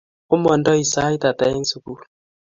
Omondoi 0.33 0.83
sait 0.91 1.21
ata 1.29 1.45
eng' 1.53 1.69
sukul? 1.71 1.99